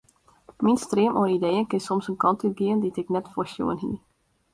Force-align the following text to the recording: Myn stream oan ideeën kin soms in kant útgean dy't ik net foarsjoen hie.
Myn 0.63 0.77
stream 0.85 1.13
oan 1.19 1.33
ideeën 1.37 1.67
kin 1.71 1.83
soms 1.85 2.07
in 2.11 2.21
kant 2.23 2.43
útgean 2.47 2.79
dy't 2.81 3.01
ik 3.01 3.11
net 3.13 3.31
foarsjoen 3.33 3.79
hie. 3.83 3.97